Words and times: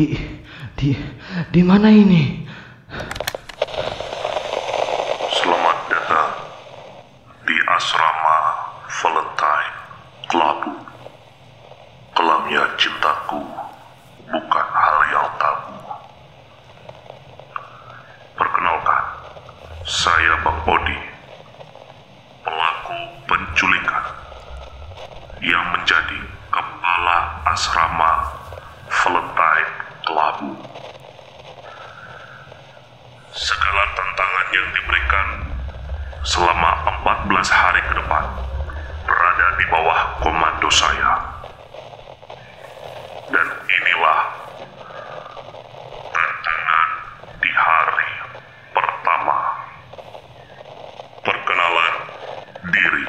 Di 0.00 0.16
di 0.80 0.96
di 1.52 1.60
mana 1.60 1.92
ini? 1.92 2.40
Selamat 5.28 5.76
datang 5.92 6.32
di 7.44 7.52
asrama 7.68 8.36
Valentine 8.88 9.76
Kelabu. 10.32 10.72
Kelamnya 12.16 12.64
cintaku 12.80 13.44
bukan 14.24 14.66
hal 14.72 14.98
yang 15.12 15.28
tabu. 15.36 15.76
Perkenalkan, 18.40 19.04
saya 19.84 20.32
Bang 20.40 20.64
Odi, 20.64 20.96
pelaku 22.40 23.00
penculikan 23.28 24.04
yang 25.44 25.76
menjadi 25.76 26.24
kepala 26.48 27.44
asrama 27.52 28.39
Kelabu. 30.40 30.56
Segala 33.28 33.84
tantangan 33.92 34.46
yang 34.56 34.68
diberikan 34.72 35.28
selama 36.24 36.70
14 37.28 37.44
hari 37.52 37.84
ke 37.84 37.92
depan 38.00 38.24
berada 39.04 39.46
di 39.60 39.64
bawah 39.68 40.00
komando 40.24 40.68
saya. 40.72 41.12
Dan 43.28 43.46
inilah 43.68 44.20
tantangan 46.08 46.88
di 47.44 47.50
hari 47.52 48.10
pertama. 48.72 49.38
Perkenalan 51.20 51.94
diri. 52.72 53.06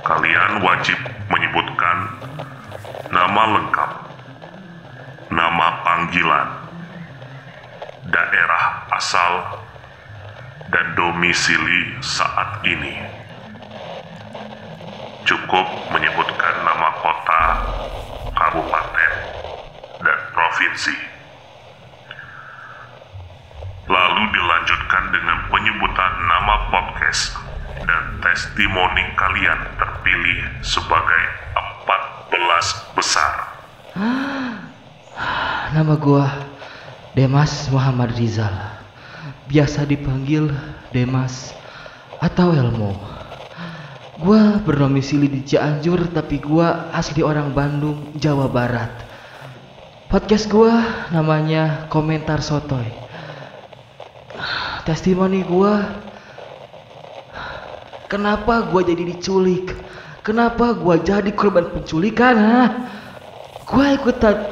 Kalian 0.00 0.64
wajib 0.64 0.96
menyebutkan 1.28 1.96
nama 3.12 3.42
lengkap, 3.60 4.06
nama 5.36 5.68
panggilan, 5.84 6.48
daerah 8.08 8.64
asal, 8.94 9.62
dan 10.72 10.86
domisili 11.16 11.96
saat 12.04 12.60
ini. 12.68 12.92
Cukup 15.24 15.64
menyebutkan 15.88 16.54
nama 16.60 16.92
kota, 17.00 17.42
kabupaten, 18.36 19.12
dan 20.04 20.20
provinsi. 20.36 20.92
Lalu 23.88 24.22
dilanjutkan 24.28 25.04
dengan 25.08 25.38
penyebutan 25.48 26.12
nama 26.20 26.68
podcast 26.68 27.32
dan 27.80 28.20
testimoni 28.20 29.08
kalian 29.16 29.60
terpilih 29.80 30.44
sebagai 30.60 31.24
14 32.28 32.92
besar. 32.92 33.32
Nama 35.80 35.94
gua 35.96 36.28
Demas 37.16 37.72
Muhammad 37.72 38.12
Rizal. 38.20 38.75
Biasa 39.46 39.86
dipanggil 39.86 40.50
Demas 40.90 41.54
atau 42.18 42.50
Elmo. 42.50 42.98
Gua 44.18 44.58
berdomisili 44.58 45.30
di 45.30 45.46
Cianjur 45.46 46.10
tapi 46.10 46.42
gua 46.42 46.90
asli 46.90 47.22
orang 47.22 47.54
Bandung, 47.54 48.10
Jawa 48.18 48.50
Barat. 48.50 48.90
Podcast 50.10 50.50
gua 50.50 50.82
namanya 51.14 51.86
Komentar 51.86 52.42
Sotoy. 52.42 52.90
Testimoni 54.82 55.46
gua 55.46 55.94
Kenapa 58.10 58.66
gua 58.66 58.82
jadi 58.82 59.06
diculik? 59.06 59.78
Kenapa 60.26 60.74
gua 60.74 60.98
jadi 60.98 61.30
korban 61.30 61.70
penculikan, 61.70 62.34
ha? 62.34 62.62
Gua 63.62 63.94
ikutan 63.94 64.42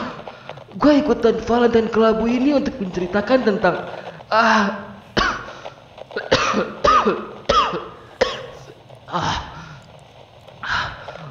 Gue 0.80 1.04
ikutan 1.04 1.36
Valentine 1.44 1.92
Kelabu 1.92 2.24
ini 2.24 2.56
untuk 2.56 2.80
menceritakan 2.80 3.44
tentang 3.44 3.92
ah. 4.32 4.64
Ah. 9.12 9.36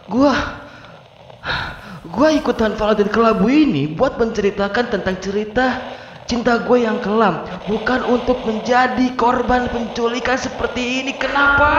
Gue 0.06 0.34
gue 2.12 2.30
ikutan 2.38 2.78
Valentine 2.78 3.10
Kelabu 3.10 3.50
ini 3.50 3.90
buat 3.90 4.22
menceritakan 4.22 4.94
tentang 4.94 5.18
cerita 5.18 5.82
cinta 6.30 6.62
gue 6.62 6.86
yang 6.86 7.02
kelam 7.02 7.42
bukan 7.66 8.06
untuk 8.06 8.46
menjadi 8.46 9.18
korban 9.18 9.68
penculikan 9.74 10.38
seperti 10.38 11.02
ini. 11.02 11.18
Kenapa? 11.18 11.72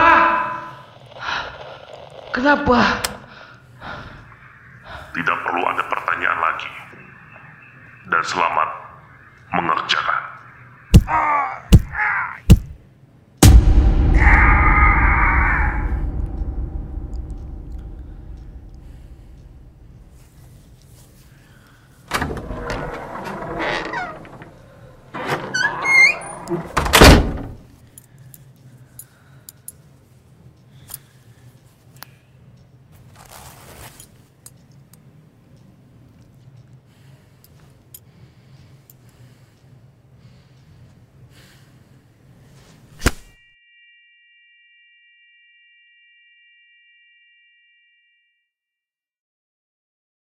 Kenapa? 2.33 2.79
Tidak 5.13 5.37
perlu 5.45 5.63
ada 5.69 5.83
pertanyaan 5.85 6.39
lagi. 6.41 6.71
Dan 8.09 8.21
selamat 8.25 8.62